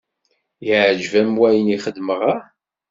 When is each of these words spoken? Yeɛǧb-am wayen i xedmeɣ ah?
Yeɛǧb-am 0.67 1.31
wayen 1.39 1.73
i 1.75 1.77
xedmeɣ 1.83 2.21
ah? 2.33 2.41